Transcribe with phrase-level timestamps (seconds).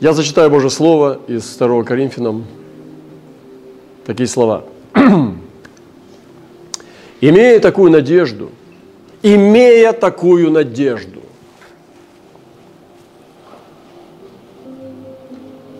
[0.00, 2.46] Я зачитаю Божье Слово из 2 Коринфянам.
[4.06, 4.64] Такие слова.
[7.20, 8.52] «Имея такую надежду,
[9.22, 11.20] имея такую надежду,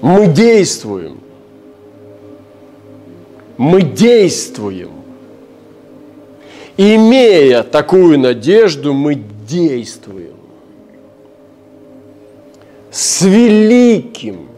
[0.00, 1.20] мы действуем.
[3.56, 4.90] Мы действуем.
[6.76, 10.37] Имея такую надежду, мы действуем.
[12.90, 14.48] С великим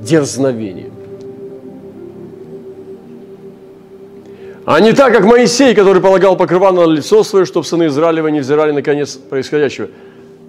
[0.00, 0.92] дерзновением.
[4.64, 8.40] А не так, как Моисей, который полагал покрывало на лицо свое, чтобы сыны Израилева не
[8.40, 9.88] взирали на конец происходящего.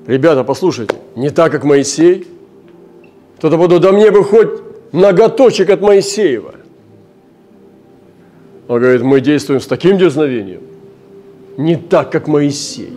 [0.07, 2.27] Ребята, послушайте, не так, как Моисей.
[3.37, 4.49] Кто-то подумал, да мне бы хоть
[4.91, 6.55] ноготочек от Моисеева.
[8.67, 10.61] Он говорит, мы действуем с таким дерзновением,
[11.57, 12.91] не так, как Моисей.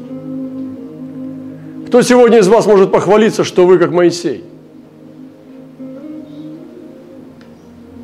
[1.92, 4.42] Кто сегодня из вас может похвалиться, что вы как Моисей?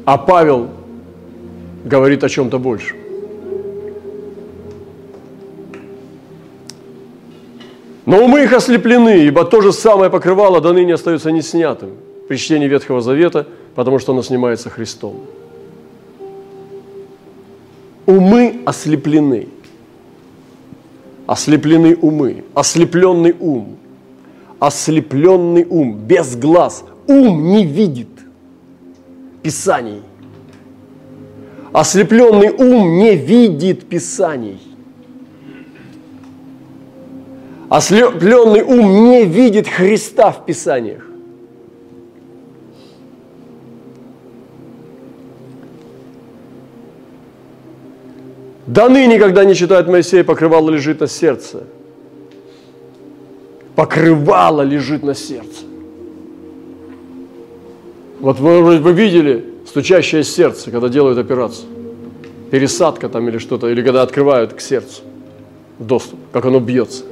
[0.05, 0.69] А Павел
[1.87, 2.99] говорит о чем-то большем.
[8.05, 11.93] Но умы их ослеплены, ибо то же самое покрывало до ныне остается неснятым
[12.29, 15.23] при чтении Ветхого Завета, потому что оно снимается Христом.
[18.05, 19.49] Умы ослеплены.
[21.27, 22.45] Ослеплены умы.
[22.53, 23.79] Ослепленный ум.
[24.59, 25.99] Ослепленный ум.
[25.99, 26.85] Без глаз.
[27.07, 28.09] Ум не видит
[29.43, 30.03] Писаний.
[31.73, 34.61] Ослепленный ум не видит Писаний.
[37.69, 41.05] Ослепленный ум не видит Христа в Писаниях.
[48.67, 51.65] До ныне, когда не читает Моисея, покрывало лежит на сердце.
[53.79, 55.63] Покрывало лежит на сердце.
[58.19, 61.69] Вот вы, вы видели стучащее сердце, когда делают операцию.
[62.51, 65.03] Пересадка там или что-то, или когда открывают к сердцу
[65.79, 67.05] доступ, как оно бьется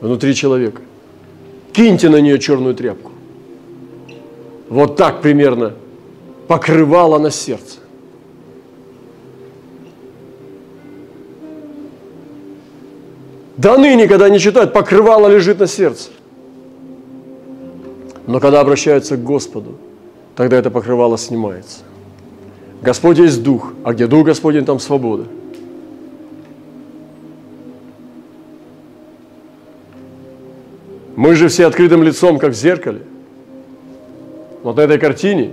[0.00, 0.80] внутри человека.
[1.72, 3.10] Киньте на нее черную тряпку.
[4.68, 5.72] Вот так примерно
[6.46, 7.80] покрывало на сердце.
[13.62, 16.10] До ныне, когда они читают, покрывало лежит на сердце.
[18.26, 19.76] Но когда обращаются к Господу,
[20.34, 21.80] тогда это покрывало снимается.
[22.82, 25.26] Господь есть Дух, а где Дух Господень, там свобода–
[31.22, 33.02] Мы же все открытым лицом, как в зеркале.
[34.62, 35.52] Вот на этой картине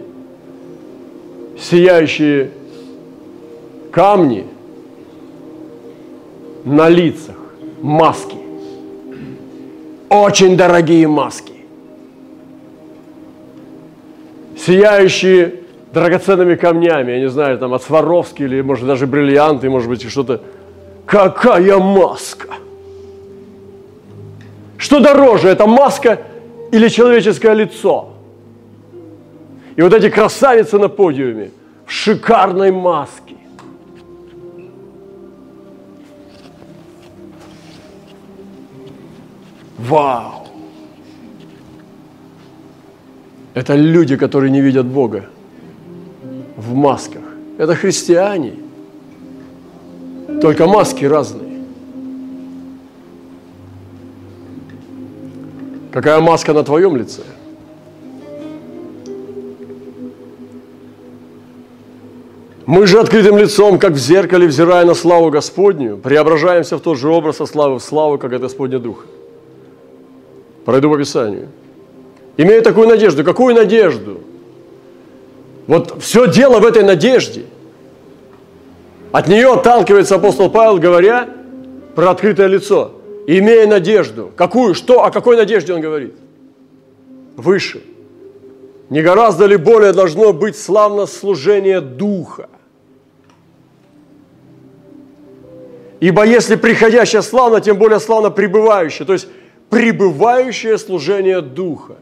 [1.59, 2.51] сияющие
[3.91, 4.47] камни
[6.63, 7.35] на лицах,
[7.81, 8.37] маски.
[10.09, 11.53] Очень дорогие маски.
[14.57, 15.55] Сияющие
[15.93, 20.41] драгоценными камнями, я не знаю, там от Сваровски или, может, даже бриллианты, может быть, что-то.
[21.05, 22.55] Какая маска!
[24.77, 26.21] Что дороже, это маска
[26.71, 28.09] или человеческое лицо?
[29.75, 31.51] И вот эти красавицы на подиуме
[31.85, 33.35] в шикарной маске.
[39.89, 40.47] Вау!
[43.55, 45.25] Это люди, которые не видят Бога
[46.55, 47.23] в масках.
[47.57, 48.53] Это христиане.
[50.41, 51.63] Только маски разные.
[55.91, 57.23] Какая маска на твоем лице?
[62.67, 67.09] Мы же открытым лицом, как в зеркале, взирая на славу Господню, преображаемся в тот же
[67.09, 69.05] образ со славы в славу, как это Господня Дух.
[70.69, 71.47] Пройду по Писанию.
[72.37, 73.23] Имея такую надежду.
[73.23, 74.21] Какую надежду?
[75.65, 77.45] Вот все дело в этой надежде.
[79.11, 81.27] От нее отталкивается апостол Павел, говоря
[81.95, 82.91] про открытое лицо
[83.25, 84.31] имея надежду.
[84.35, 84.75] Какую?
[84.75, 85.03] Что?
[85.03, 86.13] О какой надежде он говорит?
[87.35, 87.81] Выше.
[88.91, 92.47] Не гораздо ли более должно быть славно служение Духа?
[95.99, 99.07] Ибо если приходящее славно, тем более славно пребывающее.
[99.07, 99.27] То есть
[99.69, 101.95] пребывающее служение Духа.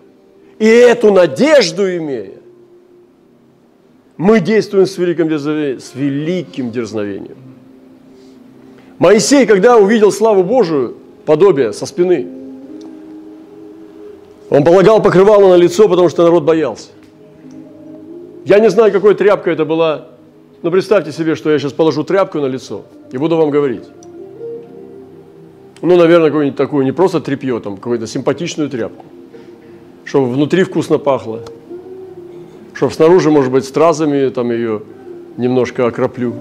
[0.60, 2.34] И эту надежду имея,
[4.18, 7.38] мы действуем с великим, дерзновением, с великим дерзновением.
[8.98, 12.28] Моисей, когда увидел славу Божию, подобие со спины.
[14.50, 16.88] Он полагал покрывало на лицо, потому что народ боялся.
[18.46, 20.08] Я не знаю, какой тряпкой это была,
[20.64, 23.84] но представьте себе, что я сейчас положу тряпку на лицо и буду вам говорить.
[25.82, 29.06] Ну, наверное, какую-нибудь такую, не просто тряпье, там, какую-то симпатичную тряпку.
[30.06, 31.42] чтобы внутри вкусно пахло,
[32.74, 34.82] чтобы снаружи, может быть, стразами там ее
[35.36, 36.34] немножко окроплю,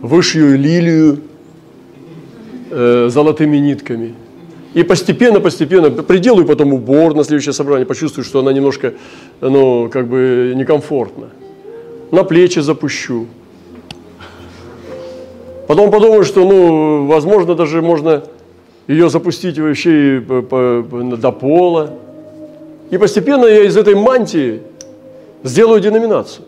[0.00, 1.18] вышью лилию
[2.70, 4.14] э, золотыми нитками.
[4.74, 8.94] И постепенно, постепенно приделаю потом убор на следующее собрание, почувствую, что она немножко,
[9.40, 11.28] ну, как бы некомфортна.
[12.10, 13.26] На плечи запущу.
[15.66, 18.22] Потом подумаю, что, ну, возможно, даже можно
[18.86, 21.94] ее запустить вообще до пола.
[22.90, 24.62] И постепенно я из этой мантии
[25.42, 26.44] сделаю деноминацию.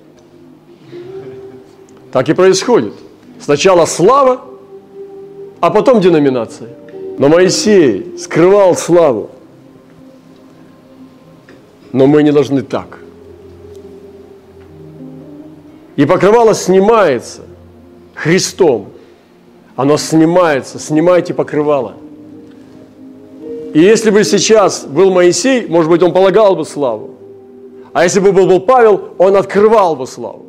[2.12, 2.94] Так и происходит.
[3.40, 4.42] Сначала слава,
[5.60, 6.70] а потом деноминация.
[7.18, 9.30] Но Моисей скрывал славу.
[11.92, 13.00] Но мы не должны так.
[15.96, 17.42] И покрывало снимается
[18.14, 18.90] Христом.
[19.78, 20.80] Оно снимается.
[20.80, 21.94] Снимайте покрывало.
[23.74, 27.14] И если бы сейчас был Моисей, может быть, он полагал бы славу.
[27.92, 30.46] А если бы был, Павел, он открывал бы славу.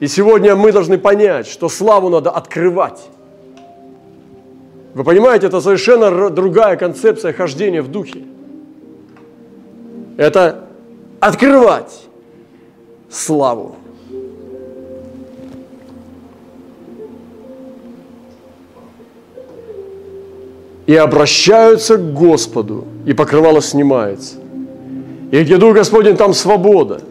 [0.00, 3.06] И сегодня мы должны понять, что славу надо открывать.
[4.94, 8.24] Вы понимаете, это совершенно другая концепция хождения в духе.
[10.16, 10.64] Это
[11.20, 12.02] открывать
[13.08, 13.76] славу.
[20.88, 24.36] И обращаются к Господу, и покрывало снимается.
[25.30, 27.02] И где Дух Господень, там свобода.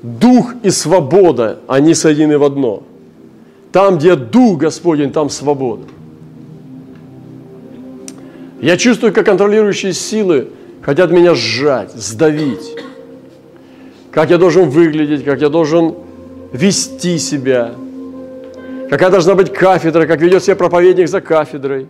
[0.00, 2.84] Дух и свобода, они соединены в одно.
[3.72, 5.82] Там, где Дух Господень, там свобода.
[8.60, 12.76] Я чувствую, как контролирующие силы хотят меня сжать, сдавить.
[14.12, 15.94] Как я должен выглядеть, как я должен
[16.52, 17.72] вести себя.
[18.88, 21.88] Какая должна быть кафедра, как ведет себя проповедник за кафедрой.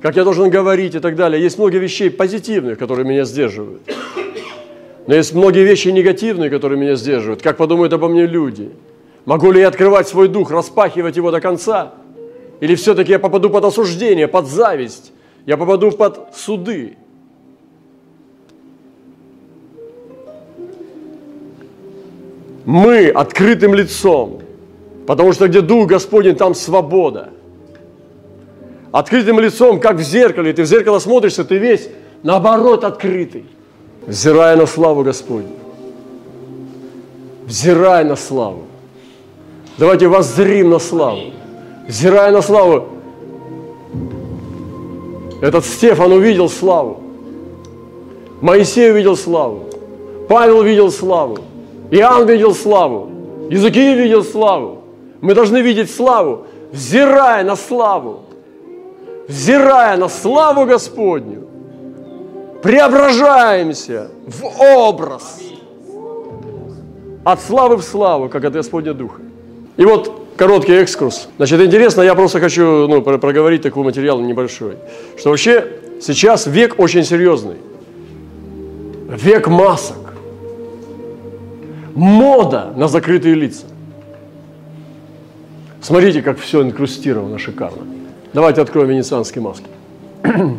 [0.00, 1.42] Как я должен говорить и так далее.
[1.42, 3.82] Есть много вещей позитивных, которые меня сдерживают.
[5.06, 7.42] Но есть многие вещи негативные, которые меня сдерживают.
[7.42, 8.70] Как подумают обо мне люди?
[9.24, 11.94] Могу ли я открывать свой дух, распахивать его до конца?
[12.60, 15.12] Или все-таки я попаду под осуждение, под зависть?
[15.46, 16.96] Я попаду под суды?
[22.64, 24.42] Мы открытым лицом,
[25.06, 27.30] потому что где Дух Господень, там свобода.
[28.92, 30.52] Открытым лицом, как в зеркале.
[30.52, 31.88] Ты в зеркало смотришься, ты весь
[32.22, 33.44] наоборот открытый
[34.08, 35.52] взирая на славу Господню.
[37.46, 38.62] Взирая на славу.
[39.76, 41.32] Давайте воззрим на славу.
[41.86, 42.88] Взирая на славу.
[45.40, 47.00] Этот Стефан увидел славу.
[48.40, 49.68] Моисей увидел славу.
[50.28, 51.38] Павел видел славу.
[51.90, 53.10] Иоанн видел славу.
[53.50, 54.78] Языки видел славу.
[55.20, 58.20] Мы должны видеть славу, взирая на славу.
[59.28, 61.46] Взирая на славу Господню
[62.62, 65.40] преображаемся в образ
[67.24, 69.20] от славы в славу, как от Господня Духа.
[69.76, 71.28] И вот короткий экскурс.
[71.36, 74.76] Значит, интересно, я просто хочу ну, проговорить такой материал небольшой,
[75.18, 77.56] что вообще сейчас век очень серьезный.
[79.10, 80.14] Век масок.
[81.94, 83.66] Мода на закрытые лица.
[85.82, 87.97] Смотрите, как все инкрустировано шикарно.
[88.34, 89.64] Давайте откроем венецианские маски.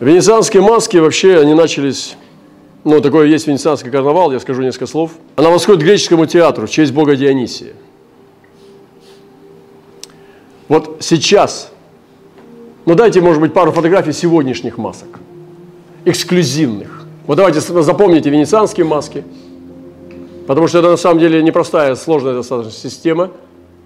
[0.00, 2.16] Венецианские маски вообще, они начались,
[2.84, 5.12] ну, такое есть венецианский карнавал, я скажу несколько слов.
[5.36, 7.72] Она восходит к греческому театру в честь бога Дионисия.
[10.68, 11.72] Вот сейчас,
[12.84, 15.20] ну дайте, может быть, пару фотографий сегодняшних масок,
[16.04, 17.06] эксклюзивных.
[17.26, 19.24] Вот давайте запомните венецианские маски,
[20.46, 23.30] потому что это на самом деле непростая, сложная достаточно система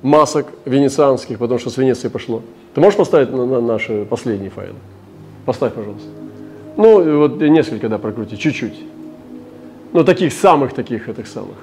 [0.03, 2.43] масок венецианских, потому что с Венеции пошло.
[2.75, 4.77] Ты можешь поставить на, на наши последние файлы?
[5.45, 6.09] Поставь, пожалуйста.
[6.77, 8.85] Ну, вот несколько, да, прокрути, чуть-чуть.
[9.93, 11.57] Ну, таких самых таких, этих самых.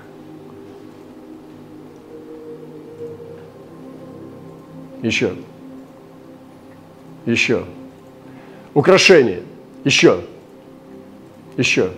[5.02, 5.34] Еще.
[7.26, 7.64] Еще.
[8.74, 9.44] Украшение.
[9.84, 10.22] Еще.
[11.56, 11.92] Еще.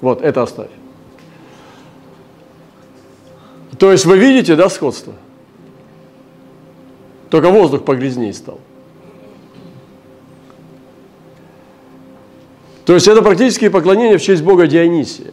[0.00, 0.70] Вот, это оставь.
[3.78, 5.14] То есть вы видите, да, сходство?
[7.32, 8.60] Только воздух погрязнее стал.
[12.84, 15.32] То есть это практически поклонение в честь бога Дионисия.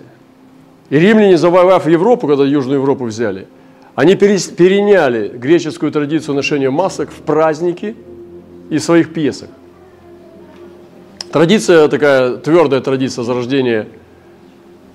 [0.89, 3.49] И римляне, завоевав Европу, когда Южную Европу взяли,
[3.95, 7.97] они переняли греческую традицию ношения масок в праздники
[8.69, 9.49] и своих пьесах.
[11.33, 13.89] Традиция такая, твердая традиция зарождения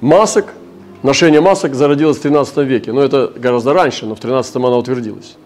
[0.01, 0.55] масок,
[1.03, 2.93] ношение масок зародилась в 13 веке.
[2.95, 5.37] Но это гораздо раньше, но в 13 она утвердилась.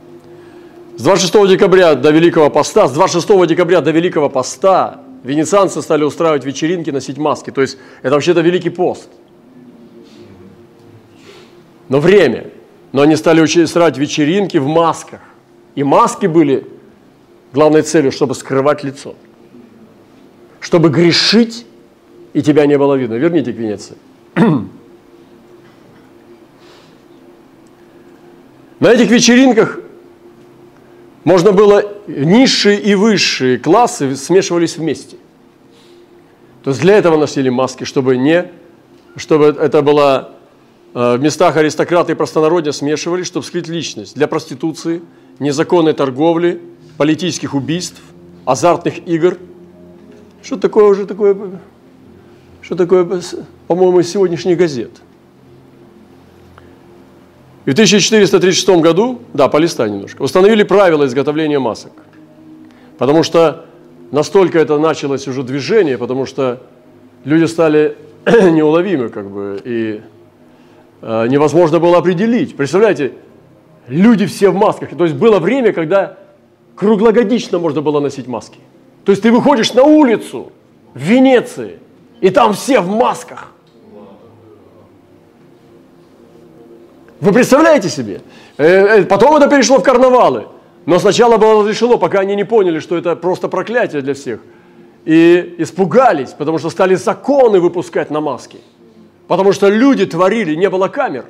[0.99, 6.45] С 26 декабря до Великого Поста, с 26 декабря до Великого Поста– венецианцы стали устраивать
[6.45, 7.51] вечеринки, носить маски.
[7.51, 9.09] То есть это вообще-то Великий пост.
[11.89, 12.51] Но время.
[12.93, 15.21] Но они стали устраивать вечеринки в масках.
[15.75, 16.67] И маски были
[17.53, 19.15] главной целью, чтобы скрывать лицо.
[20.61, 21.65] Чтобы грешить,
[22.33, 23.15] и тебя не было видно.
[23.15, 23.97] Верните к Венеции.
[28.81, 29.79] На этих вечеринках
[31.29, 35.19] можно было низшие и высшие классы смешивались вместе.
[36.65, 38.51] То есть для этого носили маски, чтобы не,
[39.15, 40.31] чтобы это было
[40.95, 44.15] э, в местах аристократы и простонародья смешивались, чтобы скрыть личность.
[44.15, 45.03] Для проституции,
[45.39, 46.63] незаконной торговли,
[46.97, 48.01] политических убийств,
[48.47, 49.37] азартных игр.
[50.43, 51.37] Что такое уже такое,
[52.63, 53.21] что такое,
[53.67, 54.93] по-моему, из сегодняшних газет–
[57.69, 61.93] и в 1436 году, да, полистай немножко, установили правила изготовления масок.
[62.97, 63.67] Потому что
[64.11, 66.63] настолько это началось уже движение, потому что
[67.27, 70.01] люди стали неуловимы, как бы, и
[71.03, 72.57] э, невозможно было определить.
[72.57, 73.13] Представляете,
[73.87, 74.89] люди все в масках.
[74.97, 76.17] То есть было время, когда
[76.75, 78.61] круглогодично можно было носить маски.
[79.05, 80.53] То есть ты выходишь на улицу
[80.95, 81.81] в Венеции,
[82.23, 83.53] и там все в масках.
[87.21, 88.21] Вы представляете себе?
[88.59, 90.47] Э, э, потом это перешло в карнавалы.
[90.87, 94.41] Но сначала было разрешено, пока они не поняли, что это просто проклятие для всех.
[95.05, 98.59] И испугались, потому что стали законы выпускать на маски.
[99.27, 101.27] Потому что люди творили, не было камер.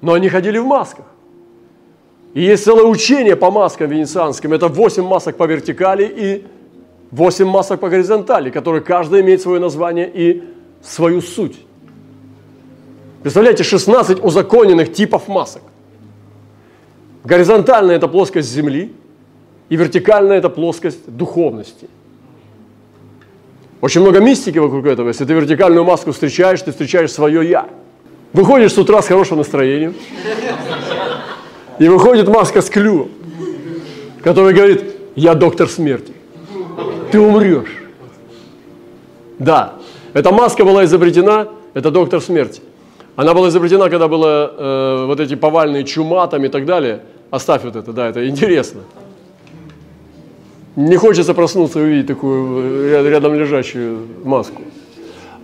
[0.00, 1.04] Но они ходили в масках.
[2.34, 4.52] И есть целое учение по маскам венецианским.
[4.52, 6.46] Это 8 масок по вертикали и
[7.10, 10.44] 8 масок по горизонтали, которые каждая имеет свое название и
[10.82, 11.58] свою суть.
[13.28, 15.60] Представляете, 16 узаконенных типов масок.
[17.24, 18.90] Горизонтальная– это плоскость Земли,
[19.68, 21.90] и вертикальная– это плоскость духовности.
[23.82, 25.08] Очень много мистики вокруг этого.
[25.08, 27.68] Если ты вертикальную маску встречаешь, ты встречаешь свое «я».
[28.32, 29.94] Выходишь с утра с хорошим настроением,
[31.78, 33.10] и выходит маска с клювом,
[34.22, 34.84] которая говорит,
[35.16, 36.14] я доктор смерти.
[37.12, 37.76] Ты умрешь.
[39.38, 39.74] Да,
[40.14, 42.62] эта маска была изобретена, это доктор смерти.
[43.18, 47.00] Она была изобретена, когда было э, вот эти повальные чума там и так далее.
[47.32, 48.82] Оставь вот это, да, это интересно.
[50.76, 54.62] Не хочется проснуться и увидеть такую э, рядом лежащую маску.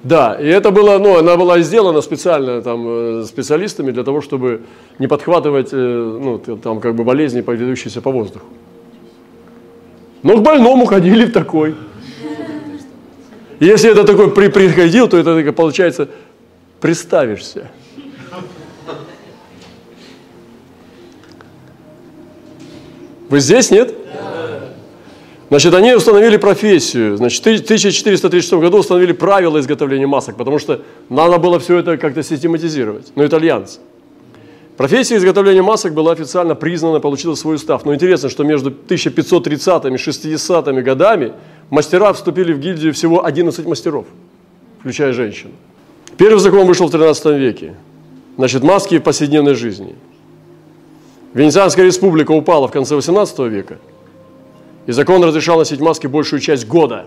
[0.05, 4.61] Да, и это было, ну, она была сделана специально там э, специалистами для того, чтобы
[5.01, 8.47] не подхватывать, э, ну, там как бы болезни, передающиеся по воздуху.
[10.23, 11.75] Но к больному ходили в такой.
[13.59, 16.09] Если это такой при, приходил, то это получается
[16.85, 17.71] приставишься.
[23.31, 23.95] Вы здесь, нет?
[25.49, 27.17] Значит, они установили профессию.
[27.17, 32.23] Значит, в 1436 году установили правила изготовления масок, потому что надо было все это как-то
[32.23, 33.13] систематизировать.
[33.15, 33.81] Ну, итальянцы.
[34.77, 37.87] Профессия изготовления масок была официально признана, получила свой устав.
[37.87, 41.33] Но интересно, что между 1530 и 60 годами
[41.71, 44.05] мастера вступили в гильдию всего 11 мастеров,
[44.81, 45.49] включая женщин.
[46.17, 47.75] Первый закон вышел в 13 веке.
[48.37, 49.95] Значит, маски в повседневной жизни.
[51.33, 53.79] Венецианская республика упала в конце 18 века,
[54.87, 57.07] и закон разрешал носить маски большую часть года.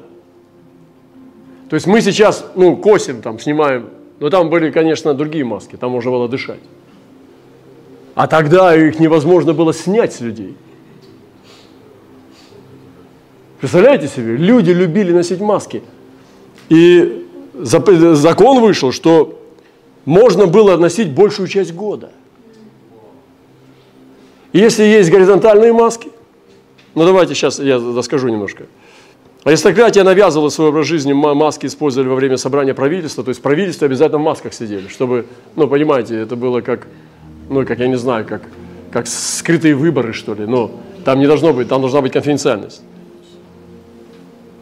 [1.70, 5.92] То есть мы сейчас, ну, косим, там, снимаем, но там были, конечно, другие маски, там
[5.92, 6.60] можно было дышать.
[8.16, 10.56] А тогда их невозможно было снять с людей.
[13.60, 15.84] Представляете себе, люди любили носить маски.
[16.70, 17.27] И
[17.60, 19.40] закон вышел, что
[20.06, 22.12] можно было носить большую часть года.
[24.54, 26.10] И если есть горизонтальные маски,
[26.96, 28.66] ну давайте сейчас я расскажу немножко.
[29.44, 34.20] Аристократия навязывала свой образ жизни, маски использовали во время собрания правительства, то есть правительство обязательно
[34.20, 36.88] в масках сидели, чтобы, ну понимаете, это было как,
[37.50, 38.42] ну как я не знаю, как,
[38.92, 40.72] как скрытые выборы что ли, но
[41.06, 42.82] там не должно быть, там должна быть конфиденциальность.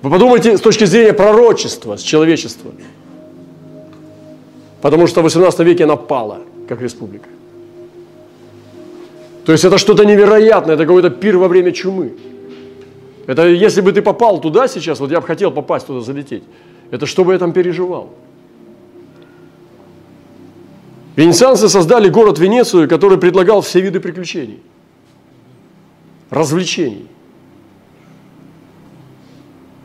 [0.05, 2.71] Вы подумайте с точки зрения пророчества, с человечества.
[4.79, 7.27] Потому что в 18 веке она пала, как республика.
[9.47, 12.13] То есть это что-то невероятное, это какой-то пир во время чумы.
[13.25, 16.43] Это если бы ты попал туда сейчас, вот я бы хотел попасть туда, залететь,
[16.91, 18.12] это что бы я там переживал?
[21.15, 24.59] Венецианцы создали город Венецию, который предлагал все виды приключений,
[26.29, 27.07] развлечений.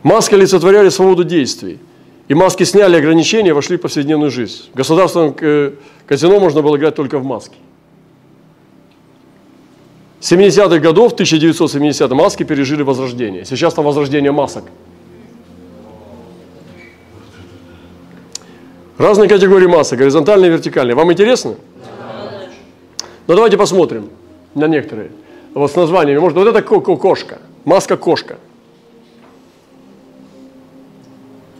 [0.03, 1.79] Маски олицетворяли свободу действий.
[2.27, 4.69] И маски сняли ограничения, вошли в повседневную жизнь.
[4.73, 5.73] В государственном э,
[6.07, 7.57] казино можно было играть только в маске.
[10.21, 13.43] 70-х годов, 1970 маски пережили возрождение.
[13.43, 14.63] Сейчас там возрождение масок.
[18.97, 20.95] Разные категории масок, горизонтальные и вертикальные.
[20.95, 21.55] Вам интересно?
[23.27, 24.09] Ну давайте посмотрим
[24.53, 25.11] на некоторые.
[25.53, 26.19] Вот с названиями.
[26.19, 28.37] Может, вот это кошка, маска кошка.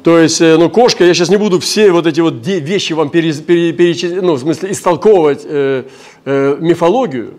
[0.04, 3.10] То есть, э, ну, кошка, я сейчас не буду все вот эти вот вещи вам
[3.10, 5.84] пере, пере, перечислять, ну, в смысле, истолковывать э,
[6.26, 7.36] э, мифологию.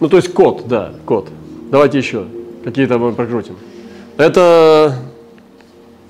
[0.00, 1.28] Ну, то есть кот, да, кот.
[1.70, 2.26] Давайте еще
[2.64, 3.56] какие-то мы прокрутим.
[4.16, 4.98] Это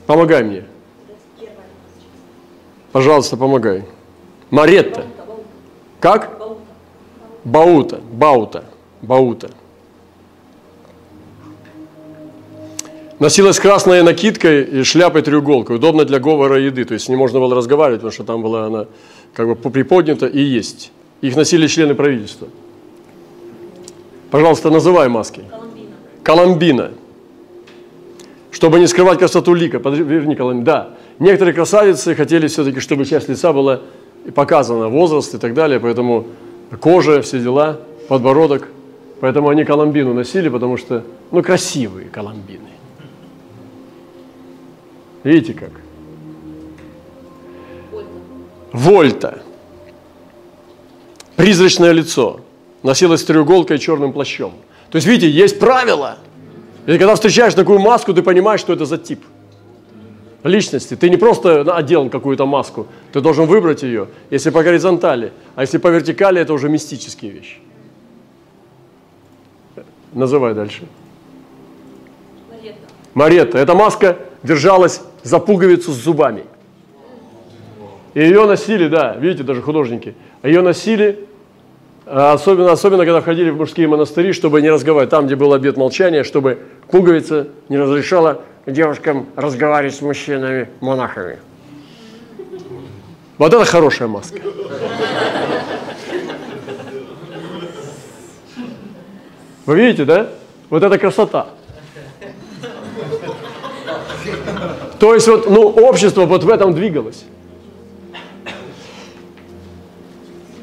[0.07, 0.65] помогай мне.
[2.93, 3.85] Пожалуйста, помогай.
[4.51, 5.05] Маретта.
[6.01, 6.39] Как?
[6.39, 6.57] Баута.
[7.45, 8.01] Баута.
[8.11, 8.65] Баута.
[13.21, 15.77] Носилась красная накидкой и шляпой треуголкой.
[15.77, 16.85] Удобно для говора еды.
[16.85, 18.87] То есть не можно было разговаривать, потому что там была она
[19.33, 20.91] как бы приподнята и есть.
[21.21, 22.49] Их носили члены правительства.
[24.31, 25.43] Пожалуйста, называй маски.
[25.51, 25.89] Коломбина.
[26.23, 26.91] Коломбина.
[28.51, 29.79] Чтобы не скрывать красоту лика.
[29.79, 30.65] Верни Коломбина.
[30.65, 30.91] Да.
[31.21, 33.81] Некоторые красавицы хотели все-таки, чтобы часть лица была
[34.35, 35.79] показана, возраст и так далее.
[35.79, 36.27] Поэтому
[36.81, 38.69] кожа, все дела, подбородок.
[39.21, 42.69] Поэтому они коломбину носили, потому что, ну, красивые коломбины.
[45.23, 45.71] Видите как?
[48.73, 49.43] Вольта.
[51.37, 52.41] Призрачное лицо.
[52.83, 54.53] Носилось треуголкой и черным плащом.
[54.91, 56.19] То есть, видите, есть правила.
[56.87, 59.25] И когда встречаешь такую маску, ты понимаешь, что это за тип
[60.45, 60.95] личности.
[60.95, 65.79] Ты не просто одел какую-то маску, ты должен выбрать ее, если по горизонтали, а если
[65.79, 67.57] по вертикали, это уже мистические вещи.
[70.15, 70.85] Называй дальше.
[72.51, 72.79] Маретта.
[73.15, 73.59] Маретта.
[73.59, 76.45] Эта маска держалась за пуговицу с зубами.
[78.15, 81.27] И ее носили, да, видите, даже художники, ее носили,
[82.07, 85.77] а, особенно, особенно когда входили в мужские монастыри, чтобы не разговаривать, там, где был обед
[85.77, 86.59] молчания, чтобы
[86.91, 91.39] пуговица не разрешала девушкам разговаривать с мужчинами, монахами.
[93.37, 94.39] Вот это хорошая маска.
[99.67, 100.29] Вы видите, да?
[100.71, 101.47] Вот это красота.
[104.99, 107.25] То есть вот, ну, общество вот в этом двигалось.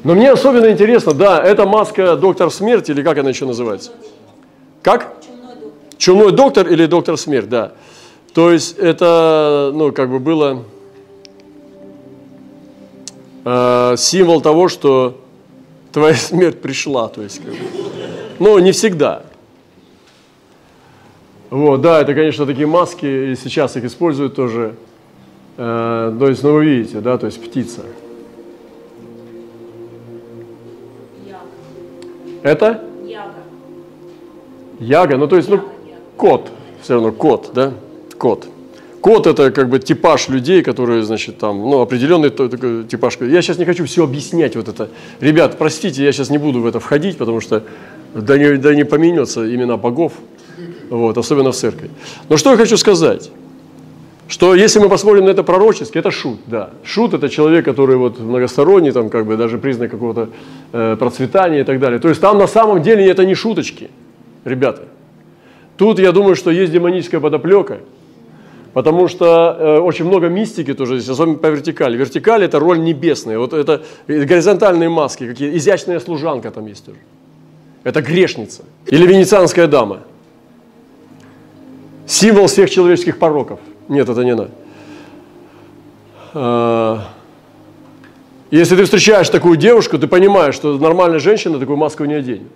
[0.04, 3.92] Но мне особенно интересно, да, это маска доктор смерть или как она еще называется?
[4.82, 5.14] Как?
[5.96, 7.72] Чумной доктор или доктор смерть, да.
[8.34, 10.64] То есть это, ну, как бы было
[13.44, 15.20] э, символ того, что
[15.92, 17.58] твоя смерть пришла, то есть, как бы.
[18.42, 19.22] Но не всегда.
[21.48, 24.74] Вот, да, это, конечно, такие маски, и сейчас их используют тоже.
[25.56, 27.82] Э, то есть, ну, вы видите, да, то есть птица.
[31.24, 31.40] Яга.
[32.42, 32.84] Это?
[33.04, 33.34] Яга.
[34.80, 35.60] Яга, ну, то есть, ну,
[36.16, 36.50] кот,
[36.80, 37.72] все равно кот, да,
[38.18, 38.48] кот.
[39.02, 43.18] Кот это как бы типаж людей, которые, значит, там, ну, определенный такой типаж.
[43.20, 44.90] Я сейчас не хочу все объяснять вот это.
[45.20, 47.64] Ребят, простите, я сейчас не буду в это входить, потому что
[48.14, 50.12] да не, да не поменется имена богов
[50.90, 51.90] вот, особенно в церкви.
[52.28, 53.30] Но что я хочу сказать?
[54.28, 56.70] Что если мы посмотрим на это пророчески, это шут, да.
[56.84, 60.30] Шут– это человек, который вот многосторонний, там как бы даже признак какого-то
[60.72, 61.98] э, процветания и так далее.
[61.98, 63.90] То есть там на самом деле это не шуточки,
[64.44, 64.82] ребята.
[65.76, 67.80] Тут я думаю, что есть демоническая подоплека,
[68.72, 71.96] потому что э, очень много мистики тоже здесь, особенно по вертикали.
[71.96, 76.98] Вертикаль– это роль небесная, вот это горизонтальные маски, какие изящная служанка там есть тоже.
[77.84, 78.64] Это грешница.
[78.86, 80.00] Или венецианская дама–
[82.06, 83.60] Символ всех человеческих пороков.
[83.88, 84.50] Нет, это не надо.
[86.34, 87.08] А,
[88.50, 92.48] если ты встречаешь такую девушку, ты понимаешь, что нормальная женщина такую маску не оденет.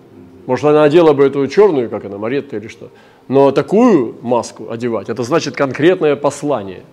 [0.45, 2.89] Может, она одела бы эту черную, как она, Маретта или что.
[3.27, 6.83] Но такую маску одевать, это значит конкретное послание,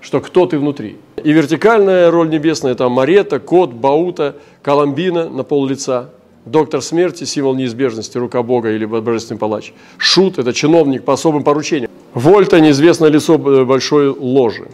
[0.00, 0.96] что кто ты внутри.
[1.22, 6.10] И вертикальная роль небесная, это Маретта, кот, баута, коломбина на пол лица–
[6.46, 9.72] Доктор смерти– символ неизбежности, рука Бога или божественный палач.
[9.98, 11.90] Шут– это чиновник по особым поручениям.
[12.14, 14.68] Вольта– неизвестное лицо большой ложи.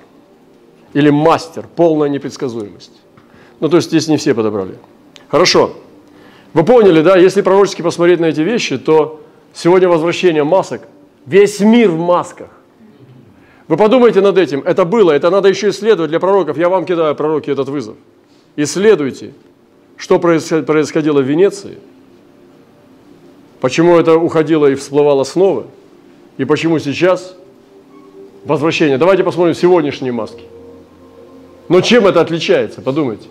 [0.92, 2.92] Или мастер– полная непредсказуемость.
[3.61, 4.74] Ну, то есть здесь не все подобрали.
[5.28, 5.72] Хорошо.
[6.52, 9.22] Вы поняли, да, если пророчески посмотреть на эти вещи, то
[9.54, 10.82] сегодня возвращение масок,
[11.24, 12.50] весь мир в масках.
[13.68, 16.58] Вы подумайте над этим, это было, это надо еще исследовать для пророков.
[16.58, 17.96] Я вам кидаю, пророки, этот вызов.
[18.56, 19.32] Исследуйте,
[19.96, 21.78] что происходило в Венеции,
[23.61, 25.66] почему это уходило и всплывало снова,
[26.38, 27.37] и почему сейчас
[28.44, 28.98] возвращение.
[28.98, 30.42] Давайте посмотрим сегодняшние маски.
[31.68, 33.28] Но чем это отличается, подумайте.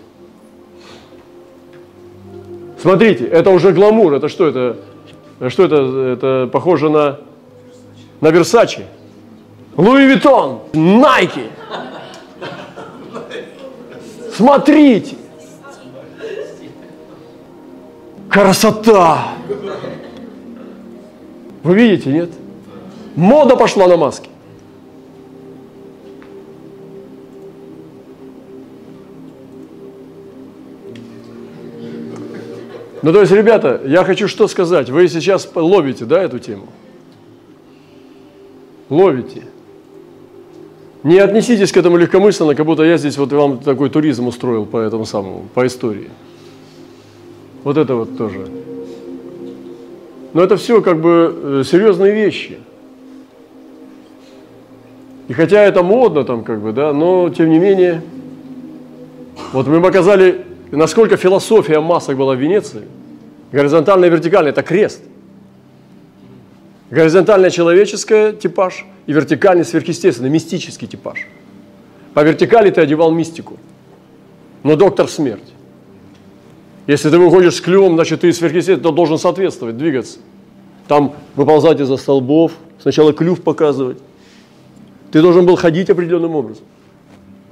[2.80, 4.76] Смотрите, это уже гламур, это что это?
[5.48, 5.76] Что это?
[6.14, 7.20] Это похоже на
[8.20, 8.86] на Версачи,
[9.76, 11.50] Луи Виттон, Найки.
[14.32, 15.16] Смотрите.
[18.32, 19.28] Красота!
[21.62, 22.30] Вы видите, нет?
[23.14, 24.30] Мода пошла на маски.
[33.02, 34.88] Ну, то есть, ребята, я хочу что сказать.
[34.88, 36.68] Вы сейчас ловите, да, эту тему?
[38.88, 39.42] Ловите.
[41.02, 44.78] Не отнеситесь к этому легкомысленно, как будто я здесь вот вам такой туризм устроил по
[44.78, 46.08] этому самому, по истории.
[47.64, 48.46] Вот это вот тоже.
[50.32, 52.58] Но это все как бы э, серьезные вещи.
[55.28, 58.02] И хотя это модно там как бы, да, но тем не менее,
[59.52, 62.82] вот мы показали, насколько философия масок была в Венеции.
[63.52, 65.02] Горизонтальная и вертикальная– это крест.
[66.90, 71.26] Горизонтальная человеческая типаж и вертикальный сверхъестественный, мистический типаж.
[72.14, 73.58] По вертикали ты одевал мистику,
[74.62, 75.51] но доктор смерть.
[76.86, 80.18] Если ты выходишь с клювом, значит ты сверхъестественный, то должен соответствовать, двигаться.
[80.88, 83.98] Там выползать из-за столбов, сначала клюв показывать.
[85.12, 86.64] Ты должен был ходить определенным образом.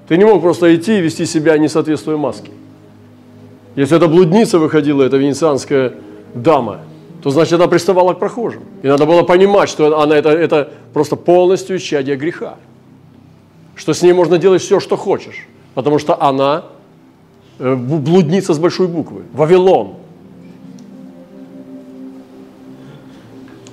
[0.09, 2.51] Ты не мог просто идти и вести себя, не соответствуя маске.
[3.77, 5.95] Если эта блудница выходила, эта венецианская
[6.35, 6.81] дама,
[7.23, 8.63] то значит она приставала к прохожим.
[8.83, 12.57] И надо было понимать, что она это, это просто полностью исчадие греха.
[13.77, 15.47] Что с ней можно делать все, что хочешь.
[15.75, 16.65] Потому что она
[17.61, 19.23] блудница с большой буквы.
[19.33, 19.95] Вавилон.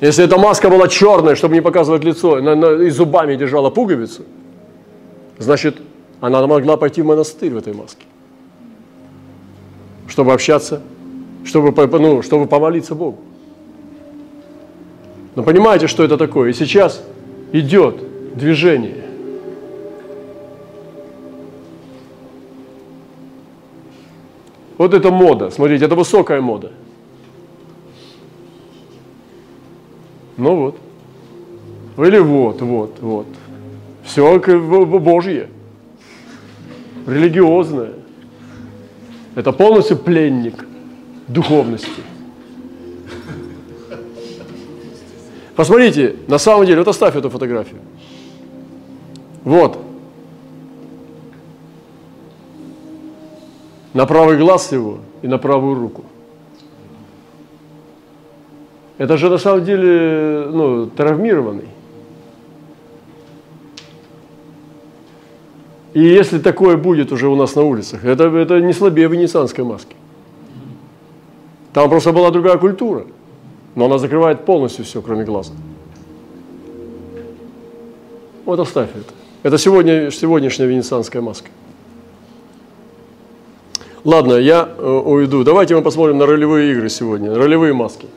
[0.01, 2.37] Если эта маска была черная, чтобы не показывать лицо,
[2.81, 4.23] и зубами держала пуговицу,
[5.39, 5.77] значит,
[6.21, 8.03] она могла пойти в монастырь в этой маске,
[10.07, 10.81] чтобы общаться,
[11.45, 13.17] чтобы, ну, чтобы помолиться Богу.
[15.35, 16.49] Но понимаете, что это такое?
[16.49, 17.03] И сейчас
[17.51, 19.05] идет движение.
[24.77, 25.49] Вот это мода.
[25.49, 26.71] Смотрите, это высокая мода.
[30.37, 30.77] Ну вот.
[31.97, 33.27] Или вот, вот, вот.
[34.03, 35.49] Все Божье.
[37.07, 37.93] Религиозное.
[39.35, 40.65] Это полностью пленник
[41.27, 42.01] духовности.
[45.55, 47.79] Посмотрите, на самом деле, вот оставь эту фотографию.
[49.43, 49.86] Вот.
[53.97, 56.03] На правый глаз его и на правую руку.
[58.99, 61.67] Это же на самом деле ну, травмированный.
[65.95, 69.95] И если такое будет уже у нас на улицах, это, это не слабее венецианской маски.
[71.73, 73.05] Там просто была другая культура
[73.77, 75.53] но она закрывает полностью все, кроме глаза.
[78.45, 79.13] Вот оставь это.
[79.43, 81.49] Это сегодня, сегодняшняя венецианская маска.
[84.07, 85.43] Ладно, я э, уйду.
[85.43, 88.07] Давайте мы посмотрим на ролевые игры сегодня, ролевые маски.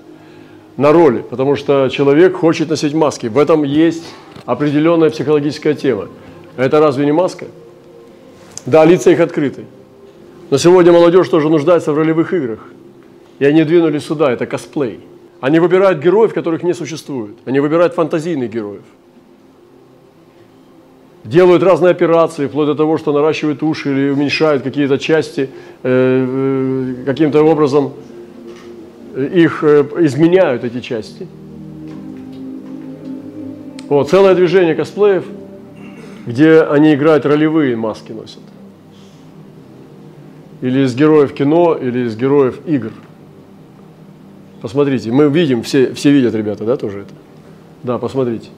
[0.76, 3.26] На роли, потому что человек хочет носить маски.
[3.26, 4.05] В этом есть
[4.46, 6.07] определенная психологическая тема.
[6.57, 7.46] Это разве не маска?
[8.66, 9.64] Да, лица их открыты.
[10.50, 12.61] Но сегодня молодежь тоже нуждается в ролевых играх.
[13.40, 15.00] И они двинулись сюда, это косплей.
[15.40, 17.35] Они выбирают героев, которых не существует.
[17.46, 18.85] Они выбирают фантазийных героев.
[21.24, 25.50] Делают разные операции, вплоть до того, что наращивают уши или уменьшают какие-то части,
[25.83, 27.92] э, э, каким-то образом
[29.16, 31.26] их э, изменяют, эти части.
[33.88, 35.24] Вот, целое движение косплеев,
[36.26, 38.40] где они играют ролевые маски носят.
[40.62, 42.92] Или из героев кино, или из героев игр–
[44.61, 47.14] Посмотрите, мы видим, все, все видят, ребята, да, тоже это?
[47.83, 48.48] Да, посмотрите.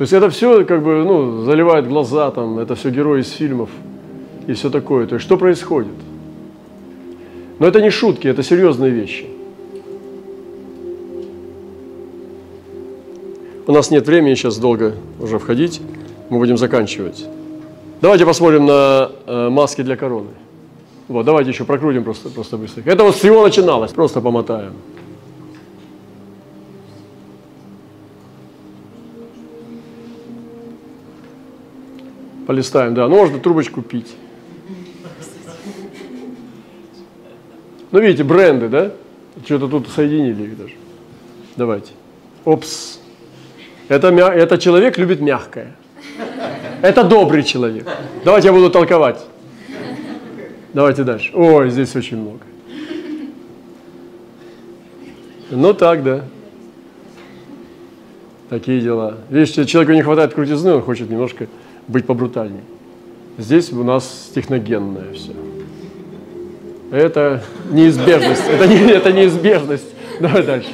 [0.00, 3.68] То есть это все как бы, ну, заливает глаза, там, это все герои из фильмов
[4.46, 5.06] и все такое.
[5.06, 5.92] То есть что происходит?
[7.58, 9.26] Но это не шутки, это серьезные вещи.
[13.66, 15.82] У нас нет времени сейчас долго уже входить,
[16.30, 17.26] мы будем заканчивать.
[18.00, 20.30] Давайте посмотрим на э, маски для короны.
[21.08, 22.82] Вот, давайте еще прокрутим просто, просто быстро.
[22.86, 24.72] Это вот с чего начиналось, просто помотаем.
[32.50, 33.06] Полистаем, да.
[33.06, 34.12] Ну, можно трубочку пить.
[37.92, 38.90] Ну, видите, бренды, да?
[39.44, 40.74] Что-то тут соединили их даже.
[41.54, 41.92] Давайте.
[42.44, 42.98] Опс.
[43.86, 45.76] Это, это человек любит мягкое.
[46.82, 47.86] Это добрый человек.
[48.24, 49.24] Давайте я буду толковать.
[50.72, 51.30] Давайте дальше.
[51.32, 52.40] Ой, здесь очень много.
[55.52, 56.24] Ну так, да.
[58.48, 59.18] Такие дела.
[59.30, 61.46] Видишь, человеку не хватает крутизны, он хочет немножко
[61.90, 62.62] быть побрутальнее.
[63.38, 65.32] Здесь у нас техногенное все.
[66.90, 68.42] Это неизбежность.
[68.48, 69.88] Это, не, это неизбежность.
[70.20, 70.70] Давай дальше.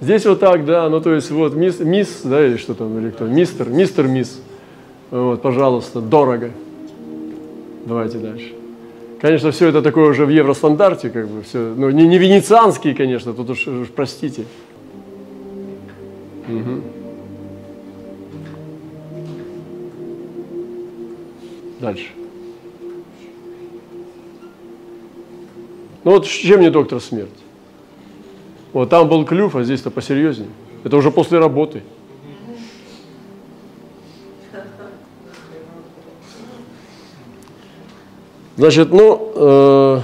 [0.00, 3.10] Здесь вот так, да, ну то есть вот мисс, мисс да, или что там, или
[3.10, 4.40] кто, мистер, мистер, мисс.
[5.10, 6.50] Вот, пожалуйста, дорого.
[7.86, 8.52] Давайте дальше.
[9.20, 13.32] Конечно, все это такое уже в евростандарте, как бы все, ну не, не венецианские, конечно,
[13.32, 14.44] тут уж, уж простите.
[16.48, 17.01] Угу.
[21.82, 22.06] Дальше.
[26.04, 27.28] Ну вот чем не доктор смерть?
[28.72, 30.48] Вот там был клюв, а здесь-то посерьезнее.
[30.84, 31.82] Это уже после работы.
[38.56, 40.00] Значит, ну, э,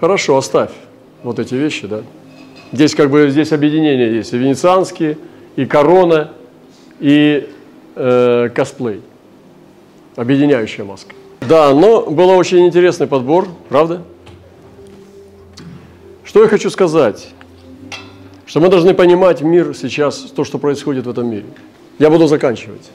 [0.00, 0.72] хорошо, оставь
[1.22, 2.02] вот эти вещи, да.
[2.72, 5.16] Здесь как бы здесь объединение есть и венецианские,
[5.56, 6.32] и корона,
[7.00, 7.48] и
[7.94, 9.00] э, косплей.
[10.16, 11.14] Объединяющая маска.
[11.42, 14.02] Да, но был очень интересный подбор, правда?
[16.24, 17.28] Что я хочу сказать?
[18.46, 21.44] Что мы должны понимать мир сейчас, то, что происходит в этом мире.
[21.98, 22.90] Я буду заканчивать.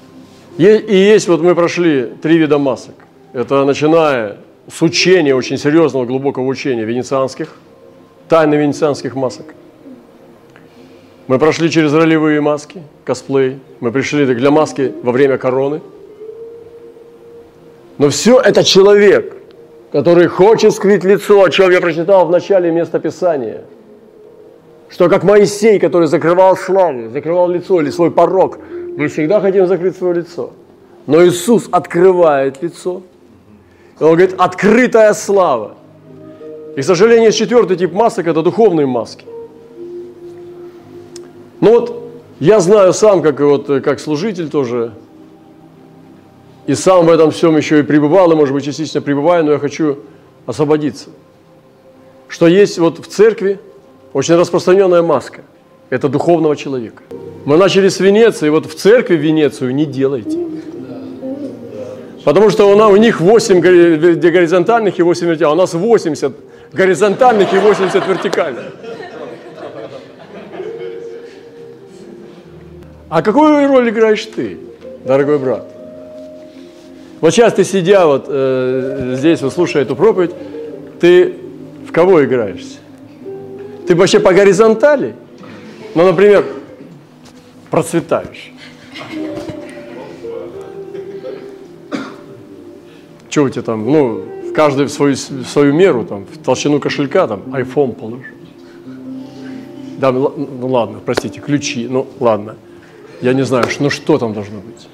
[0.58, 2.96] И есть, вот мы прошли три вида масок.
[3.34, 4.38] Это начиная
[4.72, 7.56] с учения, очень серьезного, глубокого учения венецианских,
[8.28, 9.54] тайны венецианских масок.
[11.28, 13.60] Мы прошли через ролевые маски, косплей.
[13.80, 15.82] Мы пришли для маски во время короны.
[18.02, 19.38] Но все это человек,
[19.92, 23.62] который хочет скрыть лицо, о чем я прочитал в начале места Писания.
[24.90, 28.58] Что как Моисей, который закрывал славу, закрывал лицо или свой порог,
[28.98, 30.50] мы всегда хотим закрыть свое лицо.
[31.06, 33.04] Но Иисус открывает лицо.
[34.00, 35.76] И Он говорит, открытая слава.
[36.76, 39.26] И, к сожалению, четвертый тип масок– это духовные маски.
[41.60, 42.04] Ну вот,
[42.40, 44.92] я знаю сам, как, вот, как служитель тоже,
[46.68, 49.60] и сам в этом всем еще и пребывал, и, может быть, частично пребываю, но я
[49.60, 50.00] хочу
[50.46, 51.10] освободиться.
[52.28, 53.60] Что есть вот в церкви
[54.14, 55.42] очень распространенная маска.
[55.90, 57.04] Это духовного человека.
[57.46, 60.38] Мы начали с Венеции, вот в церкви Венецию не делайте.
[62.24, 66.32] Потому что у, нас, у них 8 горизонтальных и 8 вертикальных, а у нас 80
[66.72, 68.64] горизонтальных и 80 вертикальных.
[73.10, 74.58] А какую роль играешь ты,
[75.04, 75.81] дорогой брат?
[77.22, 80.32] Вот сейчас ты сидя вот э, здесь, вот слушая эту проповедь,
[81.00, 81.36] ты
[81.88, 82.80] в кого играешься?
[83.88, 85.14] Ты вообще по горизонтали?
[85.94, 86.44] Ну, например,
[87.70, 88.52] процветаешь.
[93.30, 94.24] Что у тебя там, ну,
[94.56, 98.34] каждый в свою, в свою меру, там, в толщину кошелька, там, iPhone положишь.
[100.00, 102.56] Да, ну, ну ладно, простите, ключи, ну ладно.
[103.22, 104.88] Я не знаю, ну что там должно быть.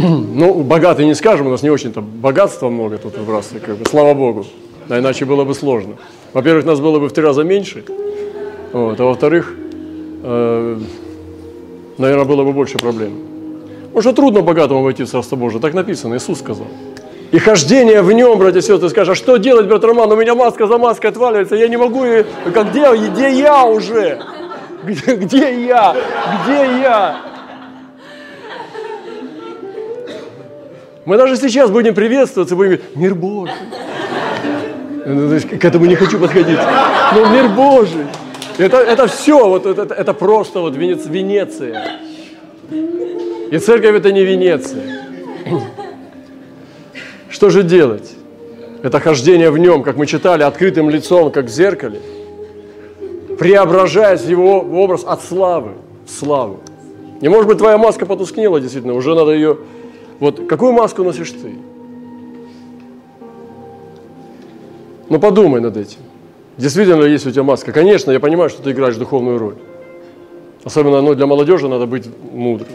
[0.34, 3.84] Ну, богатый не скажем, у нас не очень-то богатства много тут в раз, как бы,
[3.88, 4.46] слава Богу.
[4.88, 5.94] А иначе было бы сложно.
[6.32, 7.84] Во-первых, нас было бы в три раза меньше,
[8.72, 9.54] вот, а во-вторых,
[10.22, 10.78] э,
[11.98, 13.12] наверное, было бы больше проблем.
[13.86, 16.66] Потому что трудно богатому войти в Царство Божие, так написано, Иисус сказал.
[17.32, 20.34] И хождение в нем, братья и сестры, скажешь, а что делать, брат Роман, у меня
[20.34, 24.20] маска за маской отваливается, я не могу, и, как где, где я уже?
[24.84, 25.96] Где, где я?
[26.44, 27.16] Где я?
[31.06, 33.54] Мы даже сейчас будем приветствоваться, будем говорить, мир Божий.
[35.06, 36.58] Ну, к этому не хочу подходить.
[37.14, 38.06] Но мир Божий.
[38.58, 42.00] Это, это все, вот это, это просто вот Венец, Венеция.
[43.50, 45.06] И церковь это не Венеция.
[47.30, 48.12] Что же делать?
[48.82, 52.00] Это хождение в нем, как мы читали, открытым лицом, как в зеркале,
[53.38, 55.72] преображаясь в его образ от славы
[56.06, 56.60] в славу.
[57.22, 59.58] Не может быть, твоя маска потускнела, действительно, уже надо ее
[60.20, 61.54] вот какую маску носишь ты?
[65.08, 65.98] Ну подумай над этим.
[66.56, 67.72] Действительно ли есть у тебя маска?
[67.72, 69.56] Конечно, я понимаю, что ты играешь духовную роль.
[70.62, 72.68] Особенно ну, для молодежи надо быть мудрым.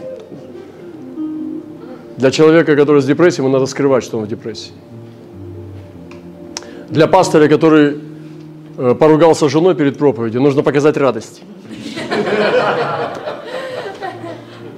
[2.16, 4.72] Для человека, который с депрессией, ему надо скрывать, что он в депрессии.
[6.88, 8.00] Для пастыря, который
[8.76, 11.42] э, поругался с женой перед проповедью, нужно показать радость.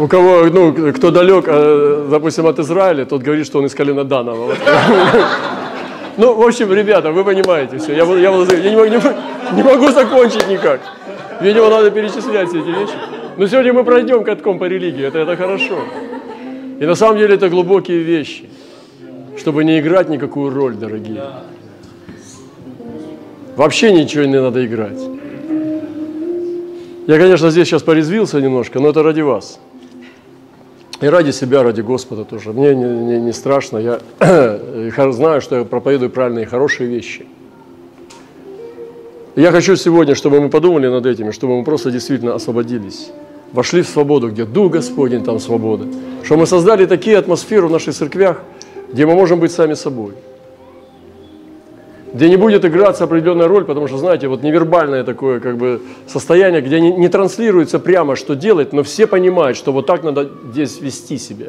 [0.00, 4.04] У кого, ну, кто далек, э, допустим, от Израиля, тот говорит, что он из колена
[4.04, 4.54] Данова.
[6.16, 7.94] Ну, в общем, ребята, вы понимаете все.
[7.94, 10.80] Я, я, я не, могу, не, не могу закончить никак.
[11.40, 12.94] Видимо, надо перечислять все эти вещи.
[13.36, 15.78] Но сегодня мы пройдем катком по религии, это, это хорошо.
[16.80, 18.48] И на самом деле это глубокие вещи,
[19.36, 21.22] чтобы не играть никакую роль, дорогие.
[23.54, 25.00] Вообще ничего не надо играть.
[27.06, 29.60] Я, конечно, здесь сейчас порезвился немножко, но это ради вас.
[31.00, 32.52] И ради себя, ради Господа тоже.
[32.52, 33.78] Мне не, не, не страшно.
[33.78, 34.00] Я
[35.12, 37.26] знаю, что я проповедую правильные хорошие вещи.
[39.36, 43.10] Я хочу сегодня, чтобы мы подумали над этим, чтобы мы просто действительно освободились.
[43.52, 45.86] Вошли в свободу, где Дух Господень, там свобода.
[46.24, 48.42] Чтобы мы создали такие атмосферы в наших церквях,
[48.92, 50.12] где мы можем быть сами собой–
[52.14, 56.62] где не будет играться определенная роль, потому что, знаете, вот невербальное такое как бы состояние,
[56.62, 60.80] где не, не транслируется прямо, что делать, но все понимают, что вот так надо здесь
[60.80, 61.48] вести себя.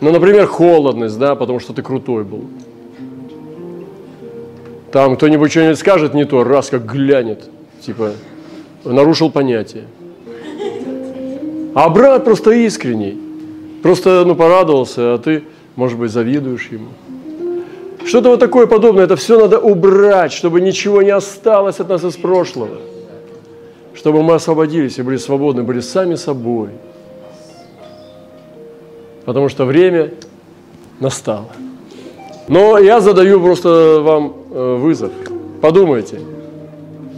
[0.00, 2.44] Ну, например, холодность, да, потому что ты крутой был.
[4.92, 8.12] Там кто-нибудь что-нибудь скажет не то, раз как глянет, типа,
[8.84, 9.84] нарушил понятие.
[11.74, 13.18] А брат просто искренний,
[13.82, 15.44] просто, ну, порадовался, а ты,
[15.76, 16.88] может быть, завидуешь ему.
[18.08, 22.16] Что-то вот такое подобное, это все надо убрать, чтобы ничего не осталось от нас из
[22.16, 22.78] прошлого.
[23.92, 26.70] Чтобы мы освободились и были свободны, были сами собой.
[29.26, 30.12] Потому что время
[31.00, 31.48] настало.
[32.48, 35.12] Но я задаю просто вам э, вызов.
[35.60, 36.18] Подумайте.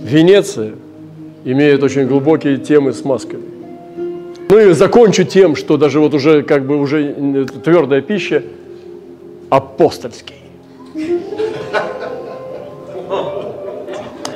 [0.03, 0.73] Венеция
[1.45, 3.45] имеет очень глубокие темы с масками.
[4.49, 8.43] Ну и закончу тем, что даже вот уже как бы уже твердая пища
[9.51, 10.40] апостольский.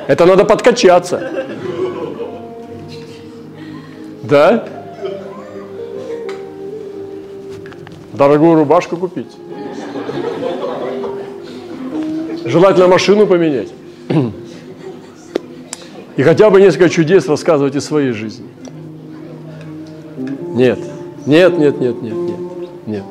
[0.07, 1.31] Это надо подкачаться.
[4.23, 4.67] Да?
[8.13, 9.35] Дорогую рубашку купить.
[12.45, 13.69] Желательно машину поменять.
[16.15, 18.47] И хотя бы несколько чудес рассказывать из своей жизни.
[20.53, 20.79] Нет,
[21.25, 22.39] нет, нет, нет, нет, нет,
[22.85, 23.03] нет.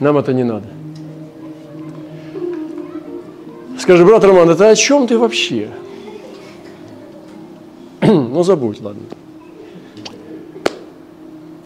[0.00, 0.66] Нам это не надо.
[3.84, 5.68] Скажи, брат Роман, это о чем ты вообще?
[8.00, 9.02] ну, забудь, ладно.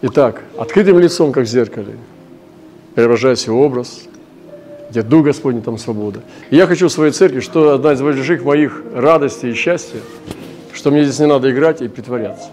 [0.01, 1.95] Итак, открытым лицом, как в зеркале,
[2.93, 4.01] преображайся образ,
[4.89, 6.19] где Дух Господень, там свобода.
[6.49, 10.01] И я хочу в своей церкви, что одна из больших моих радостей и счастья,
[10.73, 12.49] что мне здесь не надо играть и притворяться.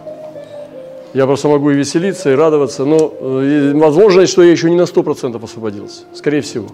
[1.12, 4.82] Я просто могу и веселиться, и радоваться, но э, возможно, что я еще не на
[4.82, 6.68] 100% освободился, скорее всего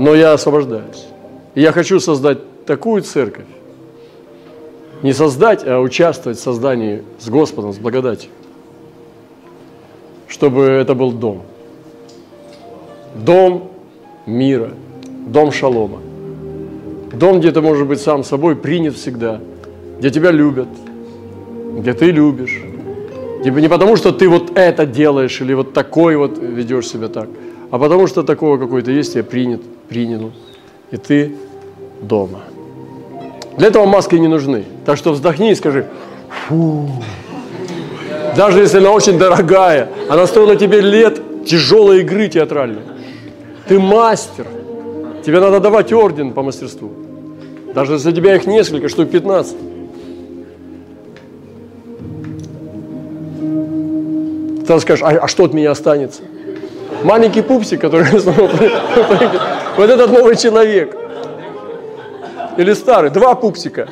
[0.00, 1.08] но я освобождаюсь.
[1.54, 3.44] Я хочу создать такую церковь,
[5.02, 8.30] не создать, а участвовать в создании с Господом, с благодатью,
[10.26, 11.42] чтобы это был дом.
[13.14, 13.72] Дом
[14.24, 14.70] мира,
[15.26, 15.98] дом шалома.
[17.12, 19.38] Дом, где ты можешь быть сам собой, принят всегда,
[19.98, 20.68] где тебя любят,
[21.76, 22.58] где ты любишь.
[23.44, 27.28] Типа не потому, что ты вот это делаешь или вот такой вот ведешь себя так,
[27.70, 30.30] а потому что такого какой-то есть, я принят– принял,
[30.92, 31.34] и ты
[32.00, 32.40] дома.
[33.58, 34.64] Для этого маски не нужны.
[34.86, 35.86] Так что вздохни и скажи,
[36.46, 36.88] фу.
[38.36, 42.82] Даже если она очень дорогая, она стоила тебе лет тяжелой игры театральной.
[43.66, 44.46] Ты мастер.
[45.26, 46.92] Тебе надо давать орден по мастерству.
[47.74, 49.56] Даже если у тебя их несколько, штук 15.
[54.66, 56.22] Ты скажешь, а, а что от меня останется?
[57.04, 58.06] Маленький пупсик, который
[59.76, 60.96] Вот этот новый человек.
[62.58, 63.10] Или старый.
[63.10, 63.88] Два пупсика.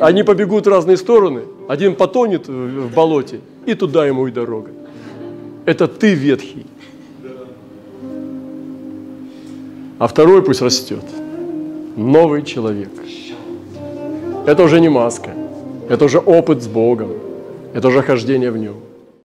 [0.00, 1.42] Они побегут в разные стороны.
[1.68, 4.70] Один потонет в болоте, и туда ему и дорога.
[5.66, 6.66] Это ты ветхий.
[9.98, 11.04] А второй пусть растет.
[11.96, 12.90] Новый человек.
[14.46, 15.30] Это уже не маска.
[15.88, 17.10] Это уже опыт с Богом.
[17.74, 18.76] Это уже хождение в нем.